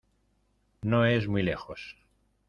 No 0.81 1.05
es 1.05 1.27
muy 1.27 1.43
lejos. 1.43 1.95